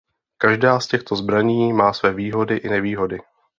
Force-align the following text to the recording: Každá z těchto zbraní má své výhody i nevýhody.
Každá 0.37 0.79
z 0.79 0.87
těchto 0.87 1.15
zbraní 1.15 1.73
má 1.73 1.93
své 1.93 2.13
výhody 2.13 2.55
i 2.57 2.69
nevýhody. 2.69 3.17